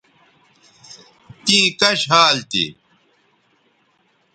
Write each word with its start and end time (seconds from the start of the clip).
تیں 1.45 1.67
کش 1.79 1.99
حال 2.11 2.37
تھی 2.49 2.65